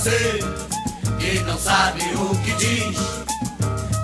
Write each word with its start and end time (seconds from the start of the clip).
você 0.00 0.40
que 1.18 1.40
não 1.40 1.58
sabe 1.58 2.02
o 2.14 2.34
que 2.38 2.52
diz. 2.52 2.96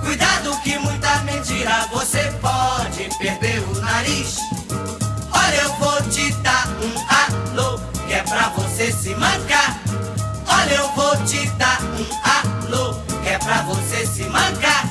Cuidado 0.04 0.54
que 0.62 0.78
muita 0.78 1.22
mentira 1.22 1.88
você 1.90 2.30
pode 2.42 3.08
perder 3.18 3.60
o 3.60 3.80
nariz. 3.80 4.36
Olha, 5.32 5.56
eu 5.62 5.72
vou 5.76 6.02
te 6.10 6.30
dar 6.42 6.68
um 6.68 7.52
alô 7.54 7.80
que 8.06 8.12
é 8.12 8.22
pra 8.24 8.50
você 8.50 8.92
se 8.92 9.14
mancar. 9.14 9.80
Olha, 10.46 10.74
eu 10.74 10.88
vou 10.92 11.16
te 11.24 11.46
dar 11.52 11.80
um 11.82 12.66
alô 12.66 12.94
que 13.22 13.30
é 13.30 13.38
pra 13.38 13.62
você 13.62 14.06
se 14.06 14.24
mancar. 14.24 14.84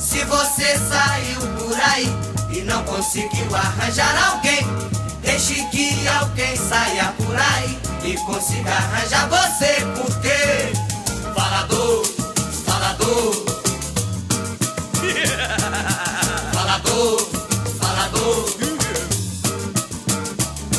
Se 0.00 0.24
você 0.24 0.78
saiu 0.78 1.40
por 1.58 1.78
aí 1.78 2.08
e 2.50 2.62
não 2.62 2.82
conseguiu 2.84 3.54
arranjar 3.54 4.32
alguém, 4.32 4.66
deixe 5.20 5.62
que 5.66 6.08
alguém 6.08 6.56
saia 6.56 7.12
por 7.18 7.36
aí 7.36 7.89
e 8.04 8.16
consiga 8.24 8.70
arranjar 8.72 9.28
você, 9.28 9.84
porque 9.96 10.72
falador, 11.34 12.04
falador. 12.66 13.44
Falador, 16.52 17.18
falador. 17.80 18.44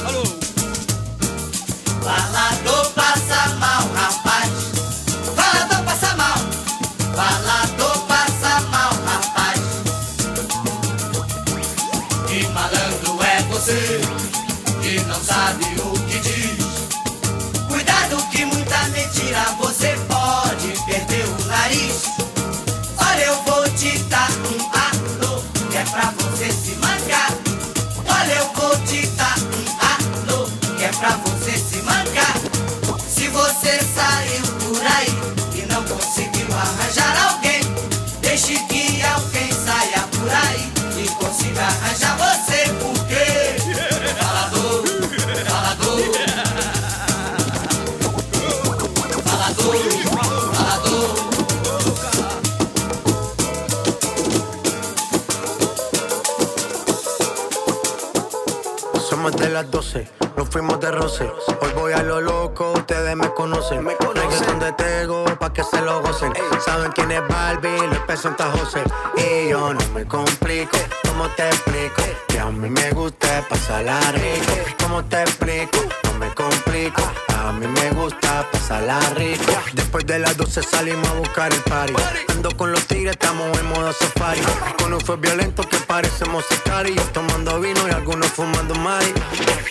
Alô, 0.06 0.24
Falador 2.04 2.86
passa 2.94 3.50
mal, 3.56 3.84
rapaz. 3.94 4.52
Falador 5.36 5.84
passa 5.86 6.16
mal. 6.16 6.38
Falador 7.16 8.00
passa 8.08 8.62
mal, 8.70 8.94
rapaz. 9.06 9.60
Que 12.28 12.48
malandro 12.48 13.24
é 13.24 13.42
você 13.44 14.02
que 14.82 15.00
não 15.02 15.20
sabe 15.22 15.66
o 15.82 16.01
tirar 19.26 19.56
você. 19.56 19.71
Nos 60.36 60.50
fuimos 60.50 60.80
de 60.80 60.92
roce. 60.92 61.32
Hoy 61.62 61.72
voy 61.76 61.94
a 61.94 62.04
lo 62.04 62.22
loco, 62.22 62.74
ustedes 62.74 63.16
me 63.16 63.34
conocen. 63.34 63.84
Me 63.84 63.96
conocen 63.96 64.60
de 64.60 64.72
Tego, 64.74 65.26
pa' 65.40 65.52
que 65.54 65.64
se 65.64 65.82
lo 65.82 66.02
gocen. 66.02 66.34
Saben 66.66 66.92
quién 66.92 67.12
es 67.12 67.28
Barbie, 67.28 67.88
les 67.90 68.00
presenta 68.00 68.52
José. 68.52 68.84
Y 69.18 69.50
yo 69.50 69.74
no 69.74 69.88
me 69.94 70.06
complico, 70.06 70.78
¿cómo 71.08 71.28
te 71.30 71.48
explico? 71.48 72.02
Que 72.28 72.40
a 72.40 72.46
mí 72.46 72.70
me 72.70 72.92
gusta 72.92 73.46
pasar 73.50 73.84
rico. 74.14 74.54
¿Cómo 74.82 75.04
te 75.06 75.22
explico? 75.22 75.80
No 76.04 76.14
me 76.20 76.34
complico. 76.34 77.02
A 77.44 77.52
mí 77.54 77.66
me 77.66 77.90
gusta 77.92 78.48
pasarla 78.52 79.00
rico. 79.16 79.52
Después 79.74 80.06
de 80.06 80.20
las 80.20 80.38
12 80.38 80.62
salimos 80.62 81.08
a 81.10 81.14
buscar 81.14 81.52
el 81.52 81.60
party. 81.62 81.94
Ando 82.30 82.56
con 82.56 82.72
los 82.72 82.86
tigres, 82.86 83.14
estamos 83.14 83.58
en 83.58 83.68
modo 83.68 83.92
safari. 83.94 84.42
Con 84.78 84.94
un 84.94 85.02
fue 85.02 85.18
violento 85.18 85.64
que 85.64 85.78
parecemos 85.78 86.46
sicarios. 86.46 87.12
Tomando 87.14 87.60
vino 87.60 87.88
y 87.88 87.92
algunos 87.92 88.28
fumando 88.28 88.76
mari. 88.76 89.12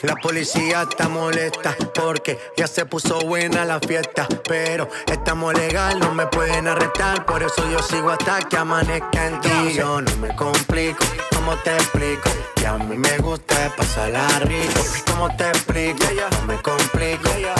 La 0.03 0.17
policía 0.17 0.83
está 0.83 1.09
molesta 1.09 1.77
porque 1.95 2.39
ya 2.57 2.67
se 2.67 2.87
puso 2.87 3.21
buena 3.21 3.65
la 3.65 3.79
fiesta. 3.79 4.27
Pero 4.49 4.89
estamos 5.07 5.55
legal, 5.55 6.01
no 6.01 6.13
me 6.13 6.27
pueden 6.27 6.67
arrestar. 6.67 7.25
Por 7.25 7.43
eso 7.43 7.71
yo 7.71 7.79
sigo 7.83 8.11
hasta 8.11 8.41
que 8.41 8.57
amanezca 8.57 9.27
en 9.27 9.41
ti. 9.41 9.75
Yo 9.75 10.01
no 10.01 10.17
me 10.17 10.35
complico, 10.35 11.05
¿cómo 11.35 11.57
te 11.59 11.75
explico? 11.77 12.31
Que 12.57 12.67
a 12.67 12.79
mí 12.79 12.97
me 12.97 13.17
gusta 13.19 13.73
pasarla 13.77 14.27
rico. 14.41 14.81
¿Cómo 15.11 15.35
te 15.37 15.49
explico? 15.49 16.05
No 16.33 16.47
me 16.47 16.61
complico. 16.63 17.60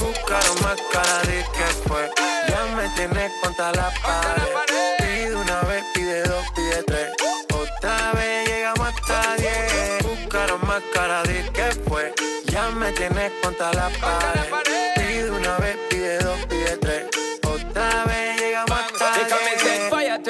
Buscaron 0.00 0.62
más 0.62 0.80
cara 0.90 1.22
de 1.22 1.44
que 1.52 1.88
fue. 1.88 2.10
Ya 2.48 2.64
me 2.76 2.88
tienes 2.96 3.32
contra 3.42 3.72
la 3.72 3.92
pared. 4.02 4.96
Pide 4.98 5.36
una 5.36 5.60
vez, 5.62 5.84
pide 5.94 6.22
dos, 6.22 6.44
pide 6.54 6.82
tres. 6.84 7.12
Otra 7.52 8.12
vez 8.12 8.48
llegamos 8.48 8.88
hasta 8.88 9.36
diez. 9.36 10.02
Buscaron 10.02 10.66
más 10.66 10.82
cara 10.92 11.22
de 11.24 11.50
que 11.52 11.70
fue. 11.86 12.14
Ya 12.46 12.70
me 12.70 12.90
tienes 12.92 13.32
contra 13.42 13.72
la 13.74 13.90
pared. 14.00 14.94
Pide 14.96 15.30
una 15.30 15.58
vez, 15.58 15.76
pide 15.90 16.18
dos, 16.18 16.38
pide 16.46 16.76
tres. 16.78 16.83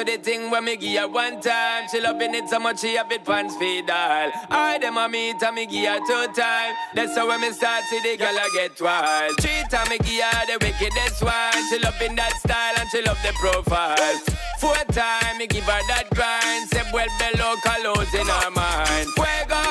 The 0.04 0.16
thing 0.18 0.50
when 0.50 0.64
me 0.64 0.76
give 0.76 1.00
her 1.00 1.08
one 1.08 1.40
time. 1.40 1.88
She 1.90 2.00
loving 2.00 2.34
it 2.34 2.48
so 2.48 2.58
much 2.58 2.80
she 2.80 2.94
have 2.94 3.10
it 3.10 3.24
pants 3.24 3.56
feed 3.56 3.90
all. 3.90 4.30
I 4.50 4.78
them 4.80 4.96
a 4.98 5.08
meet 5.08 5.42
and 5.42 5.54
me 5.54 5.66
give 5.66 5.88
her 5.88 5.98
two 6.06 6.32
time. 6.32 6.74
That's 6.94 7.16
how 7.16 7.28
when 7.28 7.40
me 7.40 7.52
start 7.52 7.84
see 7.84 8.00
the 8.00 8.16
girl 8.16 8.36
I 8.36 8.48
get 8.54 8.80
wild. 8.80 9.40
Three 9.40 9.64
time 9.70 9.88
me 9.88 9.98
give 9.98 10.22
her 10.22 10.46
the 10.46 10.58
wickedest 10.64 11.22
one. 11.22 11.52
She 11.70 11.78
loving 11.78 12.16
that 12.16 12.32
style 12.38 12.74
and 12.78 12.88
she 12.90 13.02
love 13.02 13.18
the 13.22 13.32
profile. 13.40 14.16
Four 14.60 14.74
time 14.92 15.38
me 15.38 15.46
give 15.46 15.64
her 15.64 15.80
that 15.88 16.08
grind. 16.14 16.68
Say 16.70 16.84
well 16.92 17.08
below 17.18 17.54
colors 17.64 18.12
in 18.14 18.26
her 18.26 18.50
mind. 18.50 19.08
Fuego, 19.16 19.62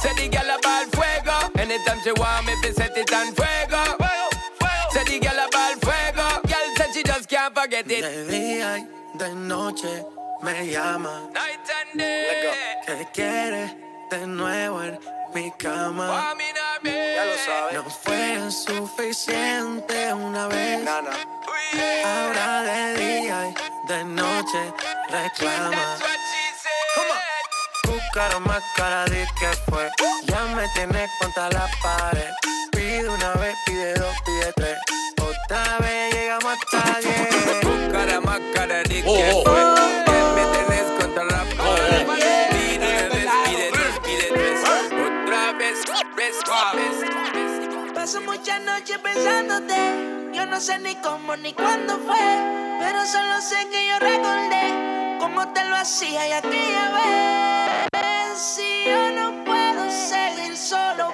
say 0.00 0.14
the 0.16 0.28
girl 0.28 0.50
a 0.50 0.58
ball 0.62 0.84
fuego. 0.94 1.36
Anytime 1.60 2.00
she 2.02 2.12
want 2.12 2.46
me, 2.46 2.54
fi 2.62 2.70
set 2.72 2.96
it 2.96 3.12
on 3.12 3.34
fuego. 3.34 3.82
Say 4.90 5.04
the 5.04 5.18
girl 5.20 5.38
a 5.38 5.48
ball 5.50 5.74
fuego. 5.84 6.26
Girl 6.46 6.68
said 6.76 6.92
she 6.94 7.02
just 7.02 7.28
can't 7.28 7.54
forget 7.54 7.84
it. 7.88 8.04
De 9.18 9.34
noche 9.34 10.04
me 10.42 10.66
llama. 10.66 11.22
Night 11.32 11.70
and 11.70 11.98
day. 11.98 12.50
Que 12.84 13.08
quiere 13.14 13.74
de 14.10 14.26
nuevo 14.26 14.82
en 14.82 14.98
mi 15.34 15.50
cama. 15.52 16.34
Ya 16.84 17.24
lo 17.24 17.36
sabes. 17.38 17.74
No 17.74 17.90
fue 17.90 18.50
suficiente 18.50 20.12
una 20.12 20.48
vez. 20.48 20.86
Ahora 22.04 22.62
de 22.62 22.94
día 22.96 23.48
y 23.48 23.88
de 23.88 24.04
noche 24.04 24.72
reclama. 25.08 25.96
Buscaron 27.86 28.42
más 28.42 28.62
cara 28.76 29.06
de 29.06 29.26
que 29.40 29.48
fue. 29.70 29.88
Ya 30.26 30.44
me 30.54 30.68
tienes 30.74 31.10
contra 31.20 31.48
la 31.50 31.66
pared. 31.82 32.30
Pide 32.70 33.08
una 33.08 33.32
vez, 33.34 33.56
pide 33.64 33.94
dos, 33.94 34.14
pide 34.26 34.52
tres. 34.56 34.76
Otra 35.22 35.78
vez 35.78 36.14
llegamos 36.14 36.52
hasta 36.52 37.00
diez. 37.00 37.35
Cara 38.66 38.82
de 38.82 39.04
Oh, 39.06 39.14
que 39.14 39.30
oh. 39.32 39.42
fue. 39.44 39.54
Ya 39.54 40.34
Me 40.34 40.42
tenés 40.56 40.90
contra 41.00 41.22
la 41.24 41.44
pared. 41.56 42.04
Pide 42.50 42.76
una 42.78 43.14
vez, 43.14 43.30
pide 43.44 43.70
dos, 43.70 43.94
pide 44.04 44.26
tres. 44.34 44.60
Otra 44.90 45.52
vez, 45.52 45.84
ves, 46.16 46.36
ves. 46.74 47.92
Paso 47.94 48.20
muchas 48.22 48.60
noches 48.62 48.98
pensándote. 48.98 50.32
Yo 50.34 50.46
no 50.46 50.60
sé 50.60 50.80
ni 50.80 50.96
cómo 50.96 51.36
ni 51.36 51.52
cuándo 51.52 51.96
fue. 51.98 52.18
Pero 52.80 53.06
solo 53.06 53.40
sé 53.40 53.68
que 53.70 53.86
yo 53.86 53.98
recordé 54.00 55.16
cómo 55.20 55.52
te 55.52 55.64
lo 55.66 55.76
hacía 55.76 56.26
y 56.28 56.32
aquella 56.32 56.90
vez. 56.90 58.36
Si 58.36 58.84
yo 58.84 59.12
no 59.12 59.44
puedo 59.44 59.88
seguir 59.92 60.56
solo, 60.56 61.05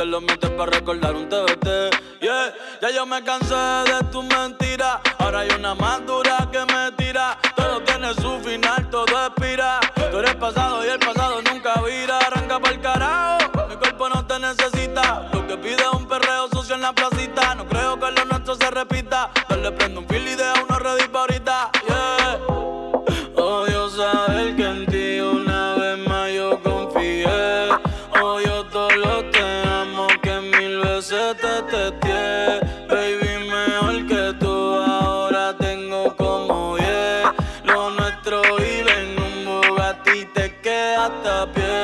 te 0.00 0.06
lo 0.06 0.22
metes 0.22 0.48
para 0.52 0.70
recordar 0.70 1.14
un 1.14 1.28
TBT. 1.28 1.66
Yeah, 2.22 2.54
ya 2.80 2.90
yo 2.90 3.04
me 3.04 3.22
cansé 3.22 3.54
de 3.54 4.02
tus 4.10 4.24
mentiras. 4.24 4.98
Ahora 5.18 5.40
hay 5.40 5.50
una 5.50 5.74
más 5.74 6.06
dura 6.06 6.48
que 6.50 6.60
me 6.72 6.90
tira. 6.92 7.36
Todo 7.54 7.82
tiene 7.82 8.14
su 8.14 8.40
final, 8.40 8.88
todo 8.88 9.26
expira. 9.26 9.78
Tú 10.10 10.18
eres 10.20 10.36
pasado 10.36 10.86
y 10.86 10.88
el 10.88 10.98
pasado 11.00 11.42
nunca 11.42 11.74
vira. 11.82 12.18
Te 41.08 41.79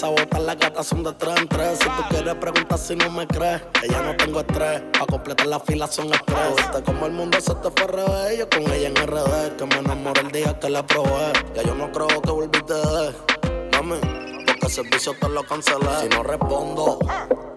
te 0.00 0.06
bota, 0.06 0.38
las 0.38 0.56
gatas 0.56 0.86
son 0.86 1.02
de 1.02 1.12
tres 1.12 1.34
en 1.36 1.48
tres. 1.48 1.78
Si 1.78 1.84
tú 1.84 2.02
quieres 2.08 2.34
preguntar 2.36 2.78
si 2.78 2.96
no 2.96 3.10
me 3.10 3.26
crees, 3.26 3.62
que 3.80 3.88
ya 3.88 4.02
no 4.02 4.16
tengo 4.16 4.40
estrés. 4.40 4.82
Pa' 4.98 5.06
completar 5.06 5.46
la 5.46 5.60
fila 5.60 5.86
son 5.86 6.12
estrés. 6.12 6.56
Viste 6.56 6.82
como 6.84 7.06
el 7.06 7.12
mundo 7.12 7.38
se 7.40 7.54
te 7.56 7.70
fue 7.70 7.86
revés. 7.86 8.38
Yo 8.38 8.48
con 8.48 8.72
ella 8.72 8.88
en 8.88 8.96
RD, 8.96 9.56
que 9.56 9.66
me 9.66 9.76
enamoré 9.76 10.20
el 10.22 10.32
día 10.32 10.58
que 10.58 10.70
la 10.70 10.86
probé. 10.86 11.32
Ya 11.54 11.62
yo 11.62 11.74
no 11.74 11.92
creo 11.92 12.08
que 12.08 12.30
volviste 12.30 12.74
de. 12.74 13.14
Mami, 13.72 13.96
porque 14.46 14.66
el 14.66 14.72
servicio 14.72 15.14
te 15.20 15.28
lo 15.28 15.42
cancelé. 15.42 15.88
Si 16.00 16.08
no 16.08 16.22
respondo, 16.22 16.98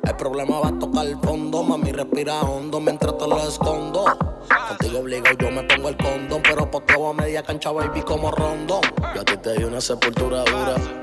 el 0.03 0.15
problema 0.15 0.59
va 0.59 0.67
a 0.67 0.79
tocar 0.79 1.05
el 1.05 1.17
fondo. 1.19 1.63
Mami, 1.63 1.91
respira 1.93 2.41
hondo 2.41 2.81
mientras 2.81 3.17
te 3.17 3.27
lo 3.27 3.37
escondo. 3.37 4.05
Contigo 4.67 4.99
obligo, 4.99 5.25
yo 5.39 5.49
me 5.49 5.63
pongo 5.63 5.89
el 5.89 5.97
condón. 5.97 6.41
Pero 6.43 6.69
por 6.69 6.85
todo 6.85 7.09
a 7.09 7.13
media 7.13 7.41
cancha, 7.41 7.71
baby, 7.71 8.01
como 8.01 8.31
rondón. 8.31 8.81
Yo 9.15 9.21
a 9.21 9.25
ti 9.25 9.37
te 9.37 9.53
di 9.53 9.63
una 9.63 9.79
sepultura 9.79 10.43
dura. 10.43 11.02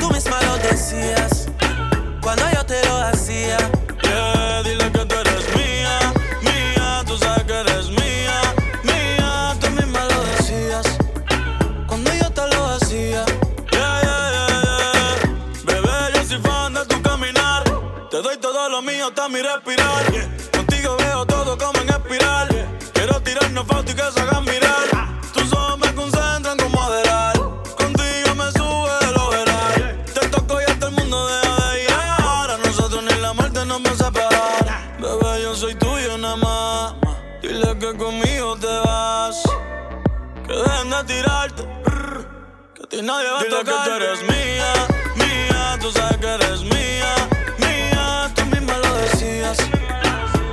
tú 0.00 0.10
misma 0.10 0.40
lo 0.42 0.56
decías 0.58 1.48
cuando 2.20 2.44
yo 2.52 2.64
te 2.64 2.84
lo 2.86 2.96
hacía. 2.98 3.58
Yeah, 4.02 4.62
dile 4.62 4.90
que 4.92 5.04
tú 5.04 5.14
eres 5.14 5.44
mía, 5.56 5.98
mía, 6.42 7.02
tú 7.06 7.16
sabes 7.16 7.44
que 7.44 7.52
eres 7.52 7.88
mía, 7.90 8.40
mía, 8.82 9.56
tú 9.60 9.70
misma 9.70 10.04
lo 10.04 10.20
decías 10.24 10.86
cuando 11.86 12.12
yo 12.14 12.30
te 12.30 12.46
lo 12.54 12.66
hacía. 12.66 13.24
Yeah, 13.72 14.00
yeah, 14.02 14.30
yeah, 14.34 14.62
yeah. 14.62 15.16
Bebé, 15.64 16.12
yo 16.14 16.24
soy 16.24 16.38
fan 16.38 16.74
de 16.74 16.84
tu 16.86 17.00
caminar, 17.02 17.64
te 18.10 18.22
doy 18.22 18.36
todo 18.38 18.68
lo 18.68 18.82
mío 18.82 19.08
hasta 19.08 19.28
mi 19.28 19.40
respirar. 19.42 20.04
Contigo 20.52 20.96
veo 20.98 21.26
todo 21.26 21.56
como 21.58 21.80
en 21.80 21.88
espiral. 21.88 22.48
Quiero 22.92 23.20
tirarnos 23.20 23.66
fotos 23.66 23.90
y 23.90 23.94
que 23.94 24.12
se 24.12 24.20
hagan 24.20 24.44
mirar. 24.44 24.93
Ti 42.94 43.02
nadie 43.02 43.28
va 43.28 43.38
a 43.38 43.42
Dile 43.42 43.64
que 43.64 43.72
tú 43.72 43.90
eres 43.90 44.22
mía, 44.22 44.72
mía. 45.16 45.78
Tú 45.80 45.90
sabes 45.90 46.16
que 46.18 46.28
eres 46.28 46.60
mía, 46.62 47.12
mía. 47.58 48.30
Tú 48.36 48.46
misma 48.46 48.78
lo 48.78 48.94
decías 48.98 49.58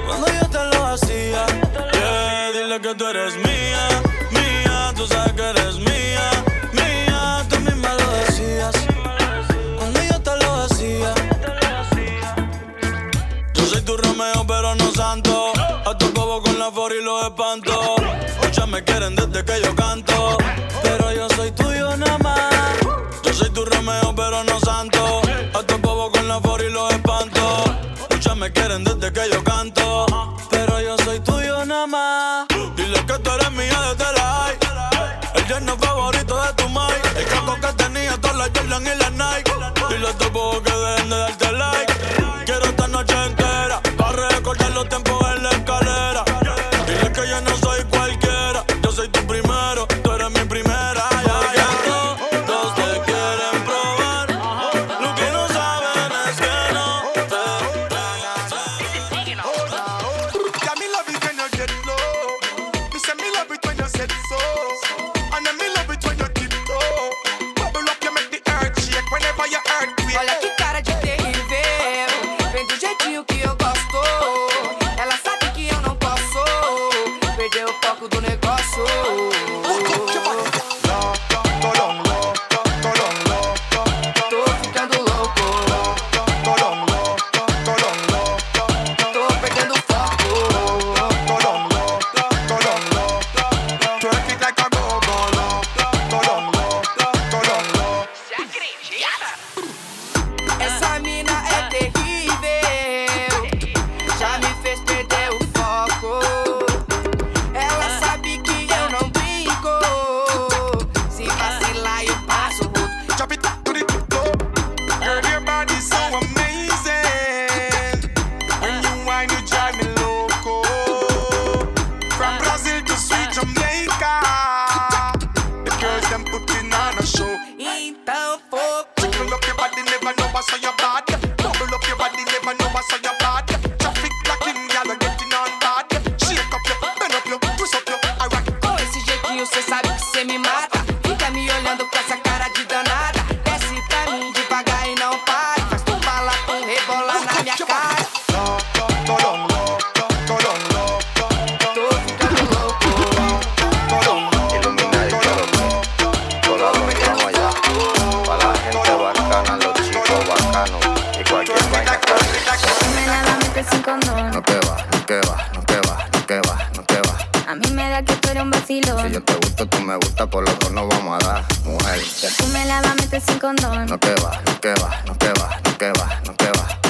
cuando 0.08 0.26
yo 0.26 0.50
te 0.50 0.64
lo 0.74 0.88
hacía. 0.88 1.46
Yeah, 1.94 2.52
dile 2.52 2.82
que 2.82 2.96
tú 2.96 3.06
eres 3.06 3.36
mía, 3.36 3.84
mía. 4.32 4.92
Tú 4.96 5.06
sabes 5.06 5.34
que 5.34 5.50
eres 5.52 5.78
mía, 5.78 6.26
mía. 6.74 7.46
Tú 7.48 7.60
misma 7.60 7.94
lo 7.94 8.10
decías 8.26 8.76
cuando 9.78 10.02
yo 10.02 10.20
te 10.20 10.36
lo 10.44 10.62
hacía. 10.64 11.14
Yo 13.54 13.66
soy 13.68 13.82
tu 13.82 13.98
Romeo, 13.98 14.48
pero 14.48 14.74
no 14.74 14.92
santo. 14.94 15.54
A 15.86 15.96
tu 15.96 16.12
bobo 16.12 16.42
con 16.42 16.58
la 16.58 16.72
for 16.72 16.92
y 16.92 17.04
los 17.04 17.24
espanto. 17.24 17.98
Muchas 18.42 18.68
me 18.68 18.84
quieren 18.84 19.16
desde 19.16 19.46
que 19.46 19.62
yo 19.62 19.76
canto. 19.76 19.91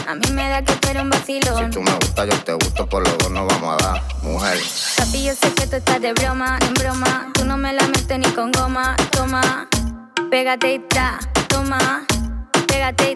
A 0.07 0.15
mí 0.15 0.31
me 0.31 0.49
da 0.49 0.61
que 0.63 0.73
tú 0.73 0.87
eres 0.89 1.03
un 1.03 1.09
vacilón. 1.09 1.65
Si 1.65 1.71
tú 1.71 1.81
me 1.81 1.91
gustas, 1.93 2.27
yo 2.29 2.39
te 2.43 2.53
gusto, 2.53 2.87
por 2.87 3.07
lo 3.07 3.17
que 3.17 3.29
no 3.29 3.45
vamos 3.45 3.81
a 3.81 3.85
dar, 3.85 4.03
mujer. 4.23 4.59
Papi, 4.97 5.23
yo 5.23 5.33
sé 5.33 5.53
que 5.53 5.67
tú 5.67 5.75
estás 5.77 6.01
de 6.01 6.13
broma, 6.13 6.59
en 6.61 6.73
broma. 6.73 7.29
Tú 7.33 7.45
no 7.45 7.57
me 7.57 7.73
la 7.73 7.85
metes 7.87 8.19
ni 8.19 8.29
con 8.31 8.51
goma. 8.51 8.95
Toma, 9.11 9.67
pégate 10.29 10.73
y 10.73 10.79
tra, 10.79 11.19
toma, 11.47 12.05
pégate 12.67 13.11
y 13.11 13.15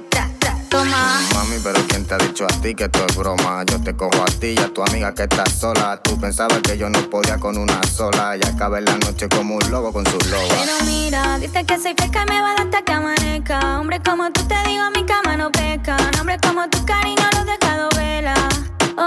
toma. 0.78 1.22
Mami, 1.34 1.58
pero 1.64 1.80
¿quién 1.88 2.06
te 2.06 2.16
ha 2.16 2.18
dicho 2.18 2.46
a 2.46 2.62
ti 2.62 2.76
que 2.76 2.86
esto 2.86 3.06
es 3.08 3.16
broma? 3.16 3.64
Yo 3.66 3.82
te 3.82 3.96
cojo 3.96 4.22
a 4.22 4.26
ti 4.26 4.56
y 4.58 4.60
a 4.60 4.74
tu 4.74 4.84
amiga 4.84 5.14
que 5.14 5.24
está 5.24 5.46
sola. 5.50 6.00
Tú 6.04 6.20
pensabas 6.20 6.60
que 6.60 6.78
yo 6.78 6.90
no 6.90 7.00
podía 7.10 7.38
con 7.38 7.58
una 7.58 7.82
sola. 7.84 8.36
Y 8.38 8.46
acabé 8.48 8.82
la 8.82 8.96
noche 8.98 9.28
como 9.30 9.56
un 9.56 9.72
lobo 9.72 9.92
con 9.94 10.06
sus 10.06 10.26
lobos. 10.28 10.48
Pero 10.50 10.74
mira, 10.86 11.38
dice 11.40 11.64
que 11.66 11.80
soy 11.80 11.94
fresca 11.98 12.24
y 12.28 12.30
me 12.32 12.42
va 12.42 12.52
a 12.52 12.56
dar 12.56 12.66
hasta 12.66 12.82
que 12.82 12.92
amanezca. 12.92 13.80
Hombre 13.80 14.02
como 14.04 14.30
tú 14.32 14.42
te 14.48 14.56
digo, 14.68 14.84
mi 14.96 15.04
cama 15.06 15.38
no 15.38 15.52
peca. 15.52 15.98
Hombre 16.20 16.38
como 16.46 16.68
tu 16.70 16.84
cariño 16.86 17.24
lo 17.38 17.46
dejado 17.46 17.90
vela. 17.96 18.36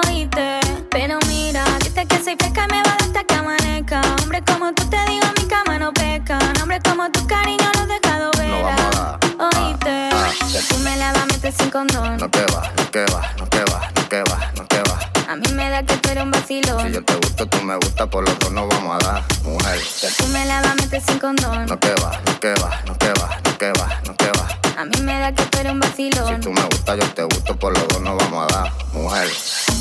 Oíste, 0.07 0.61
pero 0.91 1.19
mira, 1.29 1.65
dice 1.83 2.07
que 2.07 2.17
soy 2.23 2.37
fresca 2.39 2.67
y 2.69 2.73
me 2.73 2.83
va 2.83 2.91
a 2.93 2.97
dar 2.97 3.03
hasta 3.03 3.25
que 3.25 3.35
amanezca. 3.35 4.01
Hombre 4.23 4.43
como 4.45 4.73
tú 4.75 4.85
te 4.89 4.99
digo, 5.11 5.27
mi 5.39 5.45
cama 5.47 5.79
no 5.79 5.93
peca. 5.93 6.39
Hombre 6.63 6.81
como 6.83 7.11
tu 7.11 7.27
cariño 7.27 7.65
lo 7.79 7.87
dejado 7.87 8.31
No 8.35 8.39
vela. 8.39 8.63
vamos 8.63 8.97
a 8.97 9.19
dar. 9.19 9.28
Oíste, 9.39 10.09
que 10.53 10.61
tú 10.69 10.79
me 10.79 10.97
la 10.97 11.13
vas 11.13 11.23
a 11.23 11.27
meter 11.27 11.53
sin 11.53 11.71
condón. 11.71 12.17
No 12.17 12.29
que 12.29 12.41
va, 12.53 12.73
no 12.77 12.91
que 12.91 13.05
va, 13.07 13.35
no 13.39 13.49
que 13.49 13.65
va, 13.65 13.91
no 13.95 14.09
que 14.09 14.23
va, 14.23 14.53
no 14.57 14.67
que 14.67 14.83
va. 14.83 14.99
A 15.33 15.37
mí 15.37 15.53
me 15.53 15.71
da 15.71 15.83
que 15.85 15.97
tú 15.97 16.11
eres 16.11 16.25
un 16.25 16.33
vacilón. 16.33 16.87
Si 16.87 16.93
yo 16.93 17.05
te 17.05 17.15
gusto, 17.15 17.47
tú 17.47 17.63
me 17.63 17.77
gustas, 17.77 18.09
por 18.09 18.29
lo 18.29 18.37
que 18.39 18.51
no 18.51 18.67
vamos 18.67 18.97
a 19.01 19.07
dar, 19.07 19.25
mujer. 19.45 19.79
Que 20.01 20.09
tú 20.09 20.27
me 20.29 20.45
la 20.45 20.61
vas 20.61 20.73
a 20.73 20.75
meter 20.75 21.01
sin 21.03 21.19
condón. 21.21 21.67
No 21.67 21.79
que 21.79 21.95
va, 22.03 22.21
no 22.27 22.41
que 22.41 22.55
va, 22.55 22.83
no 22.87 22.99
que 22.99 23.09
va, 23.13 23.41
no 23.45 23.59
que 23.59 23.73
va, 23.73 24.01
no 24.07 24.17
que 24.17 24.27
va. 24.27 24.81
A 24.81 24.85
mí 24.85 25.01
me 25.03 25.21
da 25.21 25.33
que 25.33 25.45
tú 25.45 25.59
eres 25.59 25.73
un 25.73 25.81
vacilón. 25.81 26.35
Si 26.35 26.41
tú 26.41 26.51
me 26.51 26.63
gustas, 26.63 26.99
yo 26.99 27.15
te 27.15 27.23
gusto, 27.23 27.57
por 27.57 27.79
lo 27.79 27.87
que 27.87 28.01
no 28.01 28.17
vamos 28.17 28.53
a 28.53 28.57
dar, 28.57 28.73
mujer. 28.93 29.29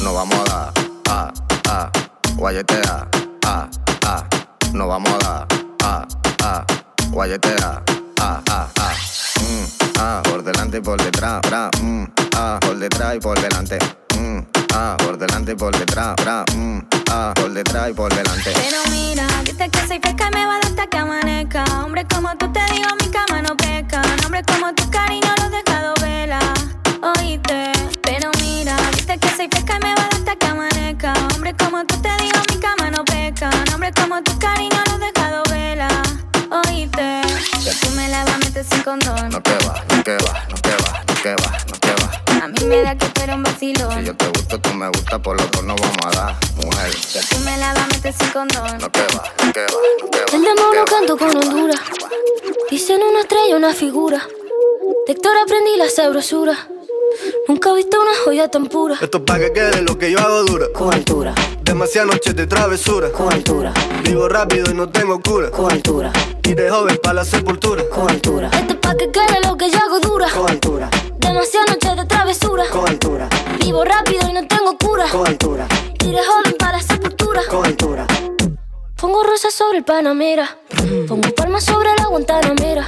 No 0.03 0.13
vamos 0.13 0.39
a 0.39 0.43
dar, 0.43 0.73
ah, 1.09 1.33
ah, 1.67 1.91
guayetea, 2.35 3.07
ah, 3.45 3.67
ah. 4.05 4.23
No 4.73 4.87
vamos 4.87 5.11
a 5.13 5.17
dar, 5.17 5.47
ah, 5.83 6.07
ah, 6.43 6.65
guayetea, 7.09 7.81
ah, 8.27 8.41
ah, 8.49 8.67
ah. 8.79 8.93
Mm, 9.39 9.65
ah, 9.99 10.21
por 10.23 10.43
delante 10.43 10.77
y 10.77 10.81
por 10.81 11.01
detrás, 11.01 11.41
bra, 11.47 11.69
mm, 11.81 12.03
ah, 12.35 12.59
por 12.59 12.77
detrás 12.77 13.15
y 13.15 13.19
por 13.19 13.39
delante. 13.39 13.79
Mm, 14.19 14.39
ah, 14.73 14.97
por 14.99 15.17
delante 15.17 15.53
y 15.53 15.55
por 15.55 15.77
detrás, 15.77 16.15
bra, 16.17 16.43
mm, 16.53 16.79
ah, 17.09 17.33
por 17.35 17.53
detrás 17.53 17.89
y 17.89 17.93
por 17.93 18.13
delante. 18.13 18.51
Pero 18.53 18.79
mira, 18.91 19.27
dice 19.43 19.69
que 19.69 19.87
soy 19.87 19.99
fresca 19.99 20.29
y 20.31 20.35
me 20.35 20.45
va 20.45 20.55
a 20.55 20.59
hasta 20.59 20.87
que 20.87 20.97
amanezca. 20.97 21.63
Hombre 21.83 22.05
como 22.13 22.35
tú 22.37 22.51
te 22.51 22.59
digo, 22.73 22.89
Nunca 57.47 57.69
he 57.69 57.75
visto 57.75 58.01
una 58.01 58.11
joya 58.25 58.49
tan 58.49 58.65
pura. 58.67 58.95
Esto 59.01 59.19
es 59.19 59.23
pa' 59.23 59.39
que 59.39 59.53
quede 59.53 59.81
lo 59.81 59.97
que 59.97 60.11
yo 60.11 60.19
hago 60.19 60.43
dura. 60.43 60.67
Con 60.73 60.93
altura, 60.93 61.33
Demasiadas 61.63 62.11
noches 62.15 62.35
de 62.35 62.45
travesura. 62.45 63.09
con 63.13 63.31
altura, 63.31 63.73
Vivo 64.03 64.27
rápido 64.27 64.69
y 64.69 64.73
no 64.73 64.89
tengo 64.89 65.21
cura. 65.21 65.49
con 65.51 65.71
altura, 65.71 66.11
Y 66.43 66.53
de 66.53 66.69
joven 66.69 66.99
pa' 67.01 67.13
la 67.13 67.23
sepultura. 67.23 67.87
con 67.89 68.09
altura, 68.09 68.49
Esto 68.51 68.73
es 68.73 68.79
pa' 68.79 68.95
que 68.97 69.09
quede 69.09 69.39
lo 69.47 69.55
que 69.55 69.71
yo 69.71 69.77
hago 69.79 69.99
dura. 70.01 70.27
con 70.29 70.49
altura, 70.49 70.89
Demasiadas 71.17 71.69
noches 71.69 71.95
de 71.95 72.05
travesura. 72.05 72.63
con 72.73 72.89
altura, 72.89 73.29
Vivo 73.61 73.85
rápido 73.85 74.27
y 74.29 74.33
no 74.33 74.45
tengo 74.47 74.77
cura. 74.77 75.05
con 75.09 75.25
altura, 75.25 75.65
Y 76.03 76.11
de 76.11 76.19
joven 76.25 76.55
para 76.59 76.73
la 76.73 76.83
sepultura. 76.83 77.41
con 77.49 77.65
altura. 77.65 78.05
Pongo 78.97 79.23
rosas 79.23 79.53
sobre 79.53 79.79
el 79.79 79.83
Panamera. 79.83 80.57
Pongo 81.07 81.29
palmas 81.35 81.63
sobre 81.63 81.89
la 81.95 82.07
Guantanamera. 82.07 82.83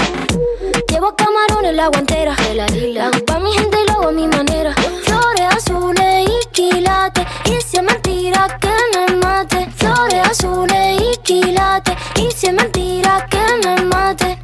Llevo 0.90 1.16
camarones 1.16 1.76
la 1.76 1.88
guantera. 1.88 2.36
La 2.54 3.08
hago 3.08 3.26
pa' 3.26 3.40
mi 3.40 3.52
gente 3.54 3.78
y 3.82 3.88
lo 3.88 3.94
hago 3.94 4.08
a 4.10 4.12
mi 4.12 4.28
manera. 4.28 4.74
Flores 5.04 5.48
azules 5.56 6.28
y 6.28 6.48
quilates. 6.52 7.26
Y 7.46 7.62
si 7.62 7.78
es 7.78 7.84
mentira 7.84 8.48
que 8.60 8.98
me 8.98 9.16
mate. 9.18 9.68
Flores 9.78 10.28
azules 10.30 11.02
y 11.02 11.18
quilates. 11.18 11.96
Y 12.16 12.32
si 12.32 12.48
es 12.48 12.54
mentira 12.54 13.28
que 13.30 13.68
me 13.68 13.82
mate. 13.86 14.40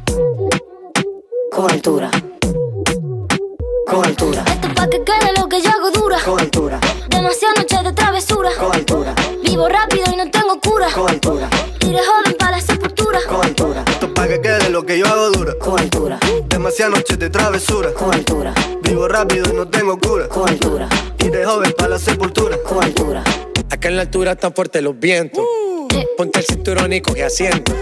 Con 1.50 1.70
altura, 1.70 2.10
con 3.86 4.04
altura, 4.04 4.44
Esto 4.46 4.68
es 4.68 4.74
pa' 4.74 4.88
que 4.88 5.02
quede 5.04 5.32
lo 5.38 5.48
que 5.48 5.60
yo 5.62 5.70
hago 5.70 5.90
dura. 5.90 6.18
con 6.24 6.38
altura, 6.38 6.78
Demasiadas 7.08 7.56
noches 7.58 7.82
de 7.84 7.92
travesura. 7.92 8.50
con 8.58 8.72
altura, 8.74 9.14
Vivo 9.42 9.66
rápido 9.68 10.04
y 10.12 10.16
no 10.16 10.30
tengo 10.30 10.60
cura. 10.60 10.88
con 10.94 11.08
altura, 11.08 11.35
Demasiadas 16.76 16.98
noches 16.98 17.18
de 17.18 17.30
travesura. 17.30 17.94
con 17.94 18.12
altura, 18.12 18.52
Vivo 18.82 19.08
rápido 19.08 19.46
y 19.50 19.56
no 19.56 19.66
tengo 19.66 19.98
cura. 19.98 20.28
con 20.28 20.46
altura, 20.46 20.86
Y 21.18 21.30
de 21.30 21.42
joven 21.46 21.72
pa' 21.72 21.88
la 21.88 21.98
sepultura. 21.98 22.58
con 22.62 22.84
altura. 22.84 23.24
Acá 23.70 23.88
en 23.88 23.96
la 23.96 24.02
altura 24.02 24.32
están 24.32 24.52
fuertes 24.52 24.82
los 24.82 24.98
vientos. 24.98 25.42
Ponte 26.18 26.40
el 26.40 26.44
cinturón 26.44 26.92
y 26.92 27.00
coge 27.00 27.24
asiento. 27.24 27.72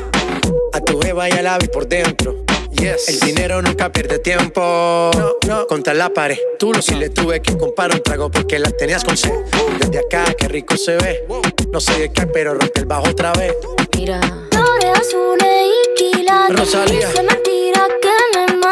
A 0.73 0.79
tu 0.81 0.97
beba 1.01 1.29
y 1.29 1.33
al 1.33 1.47
ave 1.49 1.67
por 1.69 1.89
dentro. 1.89 2.45
Yes. 2.71 3.09
El 3.09 3.19
dinero 3.21 3.61
nunca 3.63 3.91
pierde 3.91 4.21
tiempo. 4.21 5.11
No, 5.49 5.67
Contra 5.67 5.93
la 5.93 6.11
pared. 6.11 6.39
Tú 6.61 6.73
lo 6.73 6.81
si 6.81 6.95
le 6.95 7.09
tuve 7.09 7.43
que 7.43 7.57
comprar 7.59 7.91
un 7.93 8.01
trago 8.01 8.31
porque 8.31 8.61
las 8.61 8.77
tenías 8.77 9.03
con 9.03 9.17
sed. 9.17 9.33
Desde 9.81 9.99
acá, 9.99 10.33
qué 10.39 10.47
rico 10.47 10.77
se 10.77 10.95
ve. 10.99 11.27
No 11.73 11.81
sé 11.81 11.99
de 11.99 12.13
qué, 12.13 12.29
pero 12.29 12.55
rompe 12.55 12.79
el 12.79 12.87
bajo 12.87 13.09
otra 13.09 13.33
vez. 13.33 13.55
Mira. 13.97 14.21
Flores 14.53 15.01
azules 15.01 15.67
y 15.67 15.95
quilates. 15.97 16.57
Rosalía. 16.61 17.09
Es 17.11 17.25
mentira 17.25 17.89
que 18.01 18.09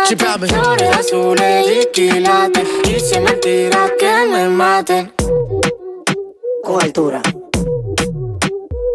Chipame. 0.07 0.47
Flores 0.49 0.97
azules 0.97 1.67
y 1.83 1.87
quilates. 1.93 2.69
Y 2.85 3.01
si 3.01 3.15
es 3.15 3.21
mentira 3.21 3.91
que 3.99 4.27
me 4.31 4.49
maten. 4.49 5.13
Con 6.65 6.81
altura, 6.81 7.21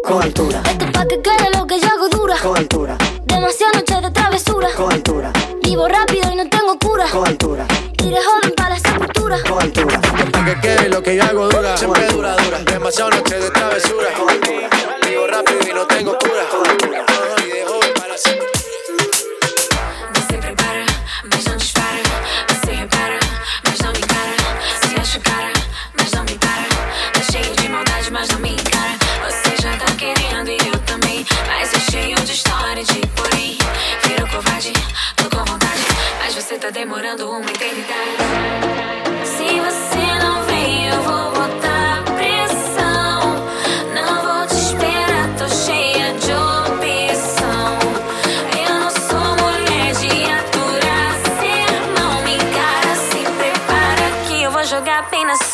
con 0.04 0.22
altura, 0.22 0.62
Esto 0.64 0.84
es 0.86 0.90
pa' 0.90 1.06
que 1.06 1.20
quede 1.20 1.50
lo 1.56 1.66
que 1.66 1.78
yo 1.78 1.86
hago 1.86 2.08
dura. 2.08 2.36
con 2.42 2.56
altura, 2.56 2.96
Demasiadas 3.26 3.74
noches 3.76 4.02
de 4.02 4.10
travesura. 4.10 4.68
con 4.74 4.90
altura, 4.92 5.32
Vivo 5.62 5.86
rápido 5.86 6.32
y 6.32 6.36
no 6.36 6.48
tengo 6.48 6.78
cura. 6.78 7.04
con 7.12 7.26
altura, 7.28 7.66
Y 8.02 8.08
de 8.10 8.16
joven 8.22 8.54
para 8.56 8.70
la 8.70 8.78
sepultura. 8.78 9.38
con 9.48 9.60
altura, 9.62 10.00
Pa' 10.32 10.44
que 10.46 10.60
quede 10.60 10.88
lo 10.88 11.02
que 11.02 11.16
yo 11.16 11.22
hago 11.24 11.48
dura. 11.50 11.76
Siempre 11.76 12.06
dura, 12.08 12.36
dura. 12.36 12.58
Demasiadas 12.64 13.16
noches 13.18 13.42
de 13.44 13.50
travesura. 13.50 14.08
Vivo 15.06 15.26
rápido 15.26 15.58
y 15.70 15.74
no 15.74 15.86
tengo 15.86 16.16
cura. 16.18 16.44
Y 17.44 17.48
de 17.50 17.64
joven 17.66 17.92
para 17.94 18.08
la 18.08 18.18
sepultura. 18.18 18.57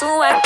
Sua 0.04 0.43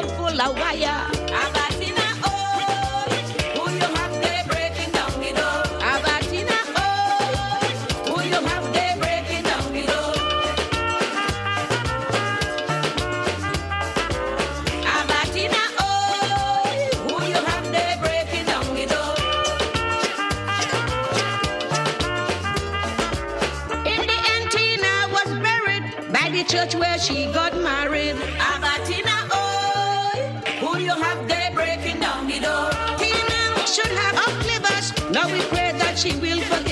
full 0.00 0.40
of 0.40 0.56
wire. 0.58 1.61
she 36.02 36.16
will 36.16 36.40
forgive. 36.40 36.71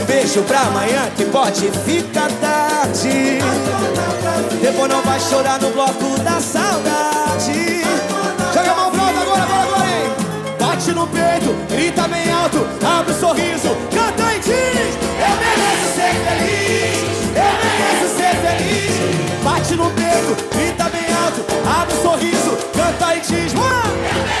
beijo 0.31 0.43
pra 0.43 0.61
amanhã 0.61 1.09
que 1.17 1.25
pode 1.25 1.69
ficar 1.85 2.31
tarde. 2.39 3.39
Depois 4.61 4.89
não 4.89 5.01
vai 5.01 5.19
chorar 5.19 5.59
no 5.59 5.69
bloco 5.71 6.17
da 6.19 6.39
saudade. 6.39 7.81
Joga 8.53 8.71
a 8.71 8.75
mão 8.75 8.91
pra 8.91 9.03
alto 9.03 9.19
agora, 9.19 9.43
agora, 9.43 9.61
agora, 9.63 9.85
hein? 9.87 10.11
Bate 10.57 10.91
no 10.93 11.07
peito, 11.07 11.53
grita 11.69 12.07
bem 12.07 12.31
alto, 12.31 12.65
abre 12.85 13.11
o 13.11 13.15
um 13.15 13.19
sorriso, 13.19 13.69
canta 13.93 14.33
e 14.33 14.39
diz: 14.39 14.97
Eu 15.19 15.35
mereço 15.41 15.95
ser 15.95 16.13
feliz, 16.23 16.97
eu 17.35 17.51
mereço 17.61 18.15
ser 18.15 18.35
feliz. 18.47 19.43
Bate 19.43 19.75
no 19.75 19.89
peito, 19.91 20.49
grita 20.55 20.89
bem 20.89 21.13
alto, 21.13 21.45
abre 21.67 21.93
o 21.93 21.97
um 21.97 22.01
sorriso, 22.03 22.57
canta 22.73 23.15
e 23.15 23.19
diz: 23.19 23.53
Bora! 23.53 24.40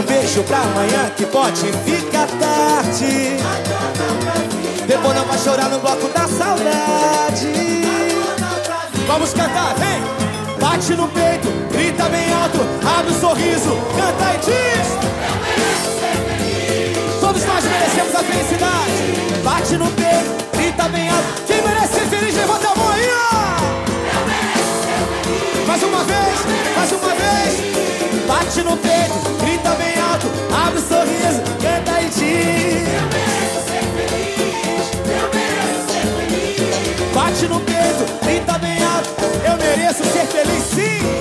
Um 0.00 0.02
beijo 0.02 0.42
pra 0.44 0.56
amanhã 0.56 1.10
que 1.14 1.26
pode 1.26 1.60
ficar 1.84 2.26
tarde. 2.26 3.36
Depois 4.86 5.14
não 5.14 5.26
vai 5.26 5.38
chorar 5.38 5.68
no 5.68 5.78
bloco 5.78 6.08
da 6.08 6.26
saudade. 6.26 7.52
Vamos 9.06 9.34
cantar, 9.34 9.74
vem! 9.74 10.00
Bate 10.58 10.94
no 10.94 11.06
peito, 11.08 11.48
grita 11.70 12.08
bem 12.08 12.32
alto, 12.32 12.60
abre 12.82 13.12
um 13.12 13.20
sorriso, 13.20 13.76
canta 13.94 14.32
e 14.32 14.38
diz. 14.38 14.88
Todos 17.20 17.44
nós 17.44 17.64
merecemos 17.64 18.14
a 18.14 18.20
felicidade. 18.20 19.42
Bate 19.44 19.76
no 19.76 19.90
peito, 19.90 20.30
grita 20.56 20.88
bem 20.88 21.10
alto. 21.10 21.42
Quem 21.46 21.60
merece 21.60 21.92
ser 21.92 22.06
feliz, 22.06 22.34
levanta 22.34 22.70
a 22.70 22.74
mão 22.74 22.88
aí, 22.88 23.06
ó. 23.12 23.50
Mais 25.66 25.82
uma 25.82 26.04
vez, 26.04 26.46
mais 26.74 26.90
uma 26.90 27.14
vez. 27.14 27.69
Bate 28.50 28.62
no 28.64 28.76
peito, 28.78 29.14
grita 29.44 29.70
bem 29.76 29.96
alto, 30.00 30.26
abre 30.52 30.80
um 30.80 30.88
sorriso, 30.88 31.40
canta 31.62 32.00
e 32.00 32.08
diz. 32.08 32.88
Bate 37.14 37.46
no 37.46 37.60
peito, 37.60 38.04
grita 38.24 38.58
bem 38.58 38.82
alto. 38.82 39.10
Eu 39.48 39.56
mereço 39.56 40.02
ser 40.02 40.26
feliz, 40.26 40.64
sim. 40.64 41.19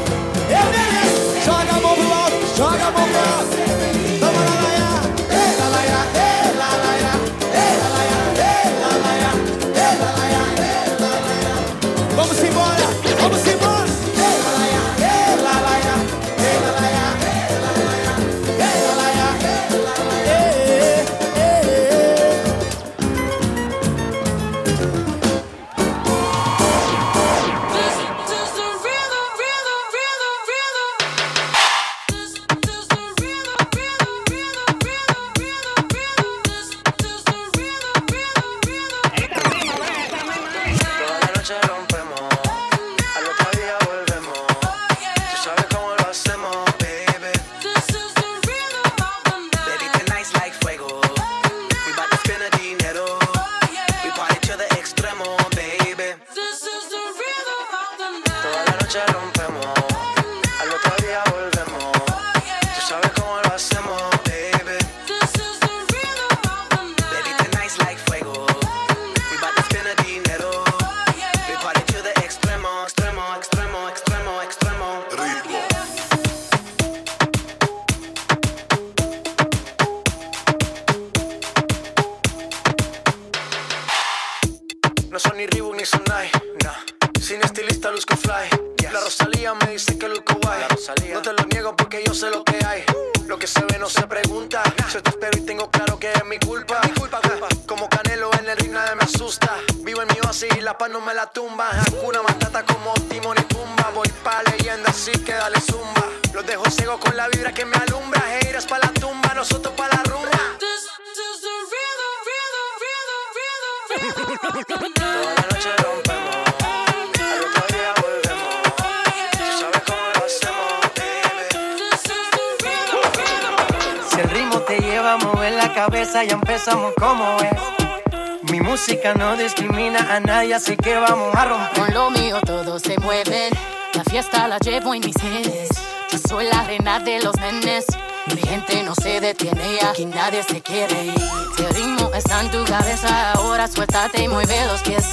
Mi 128.51 128.59
música 128.61 129.13
no 129.13 129.35
discrimina 129.37 129.99
a 130.15 130.19
nadie, 130.19 130.55
así 130.55 130.75
que 130.75 130.95
vamos 130.97 131.35
a 131.35 131.45
romper. 131.45 131.83
Con 131.83 131.93
lo 131.93 132.09
mío 132.09 132.39
todos 132.45 132.81
se 132.81 132.97
mueven. 132.99 133.53
La 133.93 134.03
fiesta 134.03 134.47
la 134.47 134.57
llevo 134.59 134.93
en 134.93 135.01
mis 135.05 135.15
genes. 135.19 135.69
Yo 136.11 136.17
soy 136.27 136.45
la 136.45 136.63
reina 136.63 136.99
de 136.99 137.21
los 137.21 137.35
nenes. 137.37 137.85
Mi 138.33 138.41
gente 138.41 138.81
no 138.83 138.95
se 138.95 139.19
detiene 139.19 139.75
y 139.75 139.85
aquí 139.85 140.05
nadie 140.05 140.43
se 140.43 140.61
quiere 140.61 141.05
ir. 141.05 141.13
Si 141.55 141.63
el 141.63 141.73
ritmo 141.75 142.11
está 142.13 142.41
en 142.41 142.49
tu 142.51 142.63
cabeza, 142.65 143.33
ahora 143.33 143.67
suéltate 143.67 144.23
y 144.23 144.27
mueve 144.27 144.65
los 144.65 144.81
pies. 144.81 145.05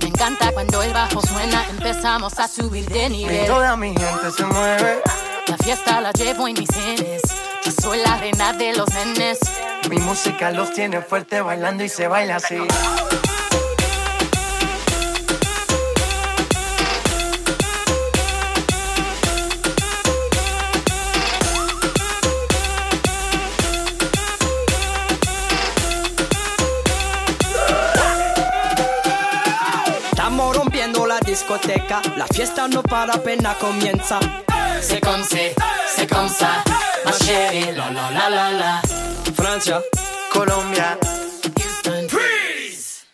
Me 0.00 0.08
encanta 0.08 0.50
cuando 0.52 0.82
el 0.82 0.92
bajo 0.92 1.20
suena, 1.20 1.64
empezamos 1.70 2.38
a 2.38 2.48
subir 2.48 2.86
de 2.86 3.06
Y 3.06 3.08
nivel. 3.10 3.46
toda 3.46 3.76
mi 3.76 3.88
gente 3.88 4.30
se 4.34 4.44
mueve. 4.44 5.02
La 5.46 5.56
fiesta 5.58 6.00
la 6.00 6.12
llevo 6.12 6.48
en 6.48 6.54
mis 6.58 6.70
genes. 6.70 7.22
Yo 7.64 7.72
soy 7.82 7.98
la 7.98 8.16
reina 8.16 8.52
de 8.54 8.74
los 8.74 8.88
nenes. 8.94 9.38
Mi 9.90 9.98
música 9.98 10.50
los 10.50 10.72
tiene 10.72 11.00
fuerte 11.00 11.40
bailando 11.40 11.84
y 11.84 11.88
se 11.88 12.08
baila 12.08 12.36
así. 12.36 12.56
Estamos 30.10 30.56
rompiendo 30.56 31.06
la 31.06 31.20
discoteca, 31.20 32.02
la 32.16 32.26
fiesta 32.26 32.66
no 32.66 32.82
para 32.82 33.14
apenas 33.14 33.56
comienza. 33.58 34.18
C'est 34.80 35.00
comme 35.00 35.22
c'est, 35.22 35.54
c'est 35.94 36.10
comme 36.10 36.28
ça, 36.28 36.64
ma 37.04 37.12
chérie, 37.12 37.72
la 37.72 37.90
la 37.90 38.10
la 38.10 38.30
la 38.30 38.50
la. 38.52 39.05
Francia, 39.34 39.82
Colombia, 40.32 40.98
Houston, 41.58 42.08
Freeze. 42.08 43.04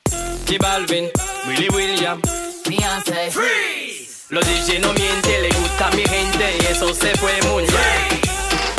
J 0.46 0.59
Balvin, 0.59 1.11
Willy 1.46 1.68
William, 1.70 2.20
Beyoncé, 2.66 3.31
Freeze. 3.31 4.27
Los 4.31 4.44
DJ 4.46 4.79
no 4.81 4.92
mienten, 4.92 5.42
le 5.42 5.48
gusta 5.51 5.88
a 5.88 5.90
mi 5.92 6.03
gente 6.05 6.57
y 6.61 6.66
eso 6.66 6.94
se 6.94 7.14
fue 7.16 7.33
muy 7.51 7.64
bien. 7.64 8.20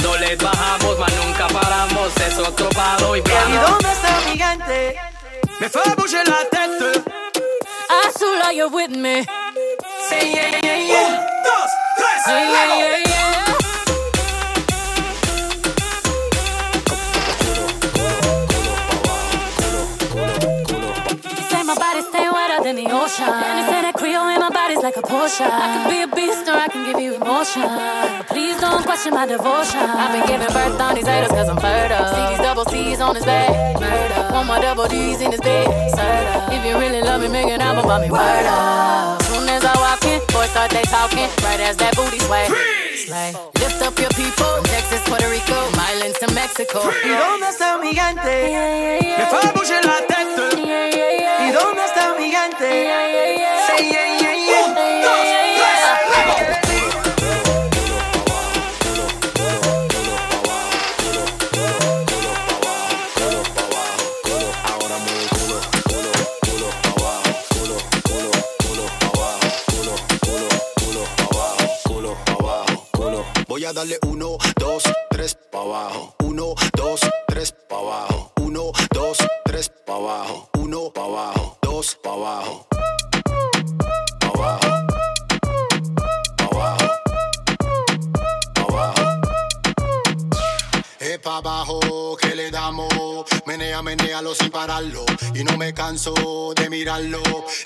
No 0.03 0.15
les 0.17 0.37
bajamos, 0.37 0.99
mas 0.99 1.13
nunca 1.13 1.47
paramos, 1.47 2.11
es 2.17 2.37
otro 2.39 2.69
palo 2.69 3.15
y 3.15 3.19
¿Y 3.19 3.21
vamos. 3.21 3.69
dónde 3.69 3.91
está 3.91 4.19
mi 4.29 4.37
gente? 4.37 4.95
Me 5.59 5.69
fais 5.69 5.95
bouger 5.95 6.27
la 6.27 6.43
tête. 6.49 7.03
Azul, 8.07 8.41
are 8.43 8.55
you 8.55 8.67
with 8.69 8.89
me? 8.89 9.23
Say 10.09 10.31
yeah, 10.33 10.59
yeah, 10.61 10.77
yeah. 10.77 11.07
Un, 11.07 11.13
dos, 11.43 11.69
tres, 11.97 12.23
Yeah, 12.27 12.43
yeah, 12.43 12.97
yeah, 13.05 13.12
like 24.83 24.97
a 24.97 25.01
Porsche. 25.01 25.47
I 25.47 25.67
can 25.71 25.83
be 25.87 26.03
a 26.03 26.09
beast 26.11 26.43
or 26.43 26.59
I 26.59 26.67
can 26.67 26.83
give 26.83 26.99
you 26.99 27.15
emotion. 27.15 27.63
Please 28.27 28.59
don't 28.59 28.83
question 28.83 29.15
my 29.15 29.25
devotion. 29.25 29.79
I've 29.79 30.11
been 30.11 30.27
giving 30.27 30.51
birth 30.51 30.75
on 30.75 30.95
these 30.95 31.07
haters 31.07 31.31
cause 31.31 31.47
I'm 31.47 31.55
fertile. 31.55 32.03
See 32.11 32.25
these 32.27 32.43
double 32.43 32.65
C's 32.65 32.99
on 32.99 33.15
his 33.15 33.23
back. 33.23 33.79
Murder. 33.79 34.35
One 34.35 34.45
my 34.45 34.59
double 34.59 34.87
D's 34.91 35.21
in 35.21 35.31
his 35.31 35.39
bed. 35.39 35.71
Serta. 35.95 36.51
If 36.51 36.65
you 36.67 36.75
really 36.77 36.99
love 36.99 37.21
me, 37.21 37.29
make 37.29 37.47
an 37.47 37.61
album 37.61 37.85
about 37.85 38.01
me. 38.01 38.11
Word 38.11 38.45
up. 38.51 39.23
Soon 39.23 39.47
as 39.47 39.63
I 39.63 39.71
walk 39.79 40.03
in, 40.03 40.19
boys 40.35 40.51
start 40.51 40.69
they 40.75 40.83
talking. 40.91 41.31
Right 41.47 41.63
as 41.63 41.77
that 41.77 41.95
booty 41.95 42.19
sway. 42.19 42.51
Like, 43.07 43.39
lift 43.63 43.79
up 43.87 43.95
your 44.03 44.11
people 44.19 44.51
from 44.51 44.67
Texas, 44.67 44.99
Puerto 45.07 45.29
Rico, 45.31 45.55
Milan 45.79 46.11
to 46.19 46.27
Mexico. 46.35 46.83
¿Y 47.07 47.11
dónde 47.15 47.47
está 47.47 47.79
mi 47.79 47.95
gigante? 47.95 48.51
Yeah, 48.51 48.67
yeah, 48.67 48.99
yeah. 48.99 49.17
Me 49.19 49.25
fue 49.31 49.39
a 49.39 49.81
la 49.87 49.99
tête. 50.11 50.43
¿Y 51.39 51.51
dónde 51.55 51.83
está 51.87 52.15
mi 52.19 52.25
gigante? 52.27 52.67
Say 53.67 53.87
yeah, 53.87 54.19
yeah. 54.19 54.22
dale 73.73 73.97
uno, 74.07 74.37
dos, 74.59 74.83
tres 75.09 75.35
pa' 75.51 75.61
abajo. 75.61 76.15
Uno, 76.23 76.53
dos, 76.77 77.01
tres 77.27 77.53
pa' 77.67 77.77
abajo. 77.77 78.31
Uno, 78.39 78.71
dos, 78.93 79.17
tres 79.45 79.71
pa' 79.85 79.95
abajo. 79.95 80.49
Uno 80.59 80.91
pa' 80.93 81.05
abajo. 81.05 81.57
Dos 81.61 81.97
pa' 82.03 82.13
abajo. 82.13 82.67
Pa' 91.23 91.41
pa' 91.41 91.49
abajo. 91.49 91.79
Eh, 91.79 91.82
menea, 93.81 93.81
menealo 93.81 94.35
sin 94.35 94.51
pararlo. 94.51 95.05
Y 95.33 95.43
no 95.43 95.57
me 95.57 95.73
canso 95.73 96.53
de 96.55 96.69
mirarlo. 96.69 97.21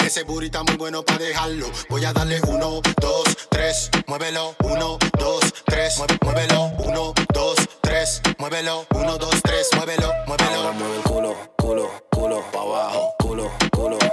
Ese 0.05 0.23
burrito 0.23 0.63
muy 0.63 0.77
bueno 0.77 1.03
para 1.03 1.19
dejarlo. 1.19 1.67
Voy 1.89 2.05
a 2.05 2.13
darle 2.13 2.39
uno, 2.47 2.81
dos, 3.01 3.25
tres, 3.49 3.89
muévelo. 4.07 4.55
Uno, 4.63 4.97
dos, 5.17 5.41
tres, 5.65 6.01
muévelo. 6.21 6.71
Uno, 6.77 7.13
dos, 7.33 7.55
tres, 7.81 8.21
muévelo. 8.37 8.85
Uno, 8.95 9.17
dos, 9.17 9.41
tres, 9.43 9.67
muévelo, 9.75 10.13
muévelo. 10.27 10.55
Ahora 10.55 10.71
mueve 10.71 10.95
el 10.97 11.03
culo, 11.03 11.35
culo, 11.57 11.91
culo, 12.09 12.43
pa' 12.51 12.61
abajo, 12.61 13.13
culo, 13.19 13.51
culo. 13.71 14.06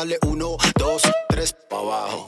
darle 0.00 0.18
uno, 0.22 0.56
dos, 0.78 1.02
tres, 1.28 1.54
pa' 1.68 1.76
abajo. 1.76 2.19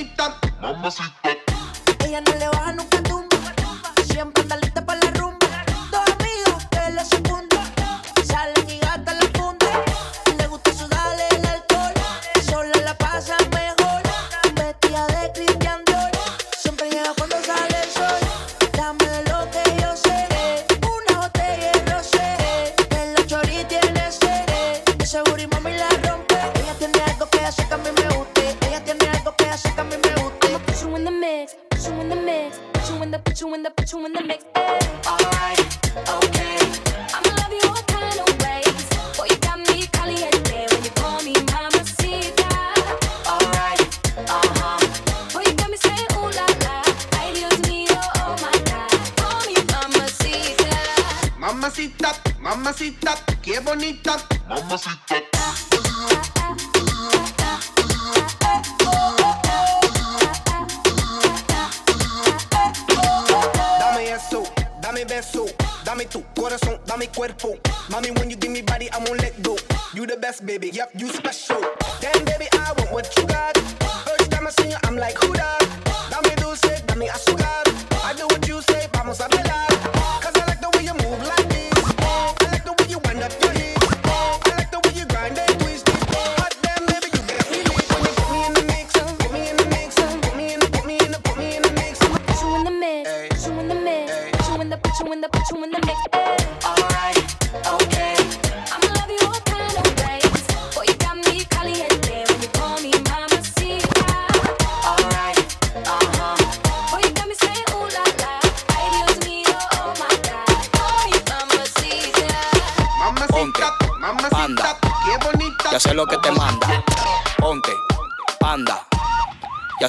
mamacita, 0.00 0.40
mamacita. 0.60 1.19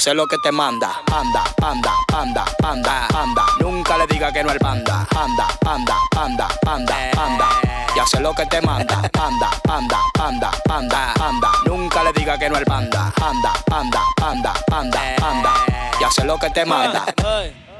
Sé 0.01 0.15
lo 0.15 0.25
que 0.25 0.35
te 0.39 0.51
manda. 0.51 0.99
Panda, 1.05 1.43
panda, 1.57 1.93
panda, 2.07 2.43
panda, 2.57 3.07
panda. 3.07 3.45
Nunca 3.59 3.99
le 3.99 4.07
diga 4.07 4.31
que 4.33 4.43
no 4.43 4.49
al 4.49 4.57
panda. 4.57 5.05
Panda, 5.11 5.47
panda, 5.59 5.95
panda, 6.09 6.47
panda, 6.63 6.95
panda. 7.13 7.49
Ya 7.95 8.03
sé 8.07 8.19
lo 8.19 8.33
que 8.33 8.43
te 8.47 8.59
manda. 8.63 8.99
Panda, 9.13 9.51
panda, 9.63 9.99
panda, 10.15 10.51
panda, 10.65 11.13
panda. 11.13 11.51
Nunca 11.67 12.03
le 12.03 12.13
diga 12.13 12.35
que 12.39 12.49
no 12.49 12.55
al 12.55 12.65
panda. 12.65 13.13
Panda, 13.15 13.53
panda, 13.67 14.01
panda, 14.17 14.53
panda, 14.65 15.15
panda. 15.19 15.53
Ya 15.99 16.09
sé 16.09 16.23
lo 16.23 16.39
que 16.39 16.49
te 16.49 16.65
manda. 16.65 17.05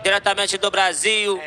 Diretamente 0.04 0.60
do 0.60 0.70
Brasil, 0.70 1.42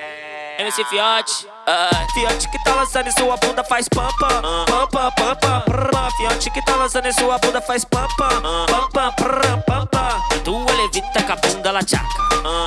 MC 0.59 0.85
Fiote. 0.85 1.49
Ah, 1.67 2.07
Fiote 2.15 2.49
que 2.49 2.63
tá 2.63 2.75
lançando 2.75 3.09
em 3.09 3.11
sua 3.13 3.37
bunda 3.37 3.65
faz 3.65 3.89
pam 3.89 4.09
pam 4.19 4.43
pam 4.67 4.87
pam 4.89 5.11
pam 5.11 5.37
pam 5.37 5.61
pam. 5.63 6.11
Fiote 6.17 6.51
que 6.51 6.65
tá 6.65 6.77
lançando 6.77 7.07
em 7.07 7.13
sua 7.13 7.39
bunda 7.39 7.61
faz 7.61 7.85
pam 7.85 8.07
pam 8.17 8.41
pam 8.41 8.89
pam 8.93 9.13
pam 9.13 9.61
pam 9.67 9.87
pam. 9.87 10.23
Flutua 10.31 10.73
levita 10.77 11.23
com 11.23 11.33
a 11.33 11.37
bunda 11.37 11.69
ela 11.69 11.83
tchaca, 11.83 12.05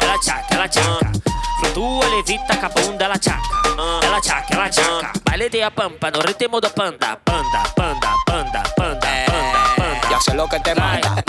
ela 0.02 0.20
tchaca, 0.20 0.54
ela 0.54 0.68
tchaca. 0.68 1.12
Flutua 1.60 2.08
levita 2.10 2.58
com 2.58 2.66
a 2.66 2.70
bunda 2.70 3.06
ela 3.06 3.18
tchaca, 3.18 3.48
ela 4.04 4.22
tchaca, 4.22 4.54
ela 4.54 4.70
tchaca. 4.70 5.14
Baile 5.24 5.50
de 5.50 5.62
a 5.62 5.72
pampa 5.72 6.12
no 6.12 6.20
ritmo 6.20 6.60
do 6.60 6.70
panda, 6.72 7.18
panda, 7.24 7.64
panda, 7.76 8.14
panda, 8.26 8.64
panda, 8.76 9.00
panda, 9.06 9.26
panda. 9.32 10.10
Ya 10.10 10.20
sé 10.20 10.34
lo 10.34 10.48
que 10.50 10.60
te 10.60 10.76
manda. 10.76 11.27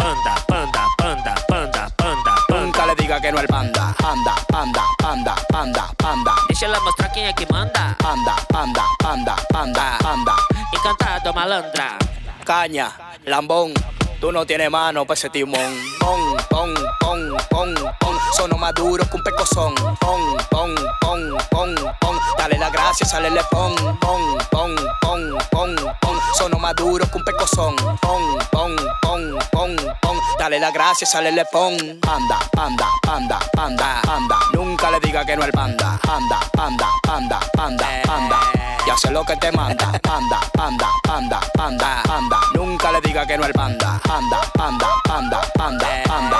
No 3.31 3.39
al 3.39 3.47
panda. 3.47 3.95
Panda, 3.99 4.35
panda, 4.49 4.83
panda, 4.99 5.35
panda, 5.51 5.85
panda. 5.99 6.35
Deixa 6.49 6.65
ela 6.65 6.81
mostrar 6.81 7.11
quem 7.11 7.27
é 7.27 7.33
que 7.35 7.47
manda. 7.53 7.95
Panda, 7.99 8.35
panda, 8.49 8.83
panda, 8.99 9.37
panda, 9.53 9.99
panda. 10.01 10.33
Encantado, 10.73 11.35
malandra. 11.35 12.18
Caña, 12.49 12.91
lambón. 13.27 13.75
Tú 14.23 14.33
no 14.33 14.47
tienes 14.47 14.71
mano 14.71 15.05
pa' 15.05 15.13
ese 15.13 15.29
timón. 15.29 15.71
Pon, 16.01 16.35
pon, 16.49 16.75
pon, 16.99 17.37
pon, 17.51 17.75
pon. 18.01 18.17
Sono 18.35 18.57
más 18.57 18.73
duro 18.73 19.05
que 19.05 19.17
un 19.19 19.23
pecozón. 19.23 19.75
Pon, 20.01 20.35
pon, 20.51 20.75
pon, 20.99 21.37
pon, 21.51 21.75
pon. 22.01 22.19
Dale 22.39 22.57
la 22.57 22.71
gracia, 22.71 23.07
sale 23.07 23.29
le 23.29 23.43
pon. 23.51 23.75
Pon, 24.01 24.39
pon, 24.51 24.75
pon, 25.03 25.39
pon, 25.51 25.77
pon. 26.01 26.19
Sono 26.39 26.59
más 26.59 26.75
duro 26.75 27.05
que 27.11 27.19
un 27.19 27.25
pecozón. 27.25 27.77
Pon, 28.01 28.39
pon, 28.51 28.77
pon, 29.03 29.39
pon, 29.53 29.77
pon. 30.01 30.17
Dale 30.39 30.59
la 30.59 30.71
gracia, 30.71 31.07
sale 31.07 31.31
le 31.31 31.45
pon. 31.53 31.77
Panda, 32.01 32.39
panda, 32.53 32.87
panda, 33.03 33.39
panda, 33.53 34.01
panda. 34.03 34.39
Nunca 34.55 34.91
le 34.91 35.01
diga 35.01 35.23
que 35.23 35.37
no 35.37 35.43
al 35.43 35.53
panda. 35.53 36.01
Panda, 36.03 36.41
panda, 36.55 36.89
panda, 37.03 37.41
panda, 37.53 37.89
panda. 38.07 38.41
Ya 38.87 38.97
sé 38.97 39.11
lo 39.11 39.23
que 39.23 39.37
te 39.37 39.53
manda. 39.53 39.93
Panda, 40.03 40.41
panda, 40.55 40.89
panda, 41.05 41.41
panda, 41.55 42.03
panda. 42.05 42.38
Nunca 42.55 42.93
le 42.93 43.01
diga 43.01 43.27
que 43.27 43.37
no 43.37 43.45
al 43.45 43.53
panda. 43.53 44.01
Panda, 44.05 44.41
panda, 44.55 44.89
panda, 45.05 45.41
panda, 45.55 46.03
panda. 46.05 46.39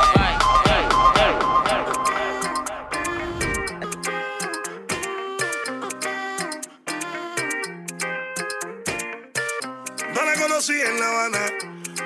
No 10.15 10.25
la 10.25 10.35
conocí 10.41 10.81
en 10.81 10.99
La 11.01 11.07
Habana, 11.07 11.39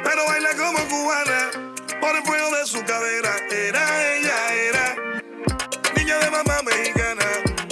pero 0.05 0.27
baila 0.27 0.51
como 0.57 0.79
cubana. 0.89 1.51
Por 2.01 2.17
el 2.17 2.23
fuego 2.25 2.51
de 2.57 2.67
su 2.67 2.83
cadera, 2.85 3.31
era 3.51 4.15
ella, 4.15 4.55
era 4.69 4.95
niña 5.97 6.19
de 6.19 6.31
mamá 6.31 6.63
mexicana. 6.65 7.25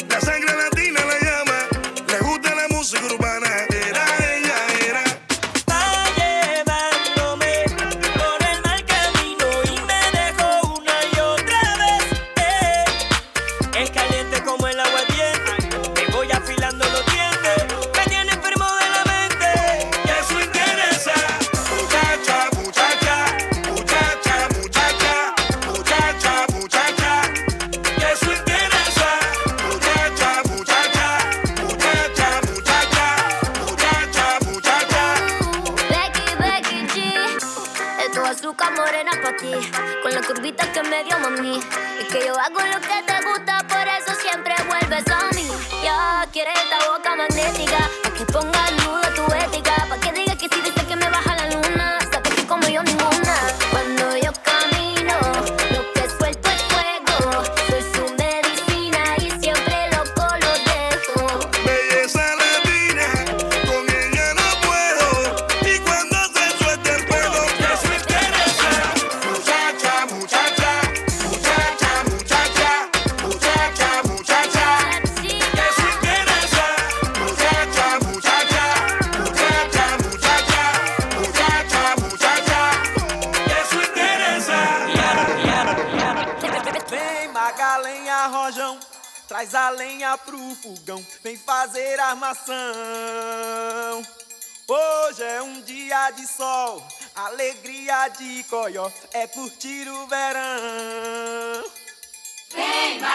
La 0.09 0.21
sangre 0.21 0.55
latina 0.57 1.01
la 1.05 1.19
llama, 1.19 1.59
le 2.07 2.19
gusta 2.21 2.55
la 2.55 2.69
música 2.69 3.05
urbana. 3.07 3.50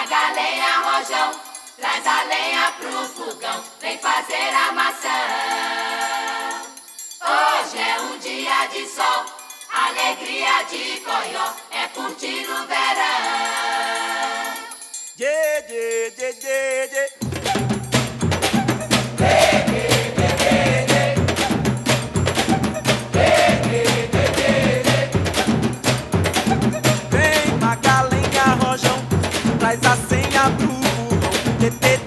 Vem, 0.06 0.18
Magalenha 0.18 0.80
Rojão, 0.82 1.32
traz 1.78 2.06
a 2.06 2.24
lenha 2.24 2.72
pro 2.80 3.08
fogão, 3.10 3.64
vem 3.82 3.98
fazer 3.98 4.54
armação. 4.68 5.10
Hoje 7.22 7.80
é 7.80 8.02
um 8.02 8.18
dia 8.20 8.68
de 8.68 8.88
sol, 8.88 9.26
alegria 9.72 10.64
de 10.70 11.02
coió, 11.02 11.54
é 11.72 11.88
curtir 11.88 12.48
o 12.48 12.68
verão. 12.68 13.56
Ye, 15.18 15.66
ye, 15.70 16.14
ye, 16.18 16.36
ye, 16.44 16.90
ye. 16.92 17.25
It. 31.68 32.05